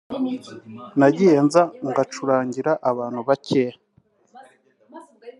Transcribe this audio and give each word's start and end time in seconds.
nagiye 0.99 1.35
nza 1.45 1.63
ngacurangira 1.89 2.71
abantu 2.91 3.19
bake 3.27 3.63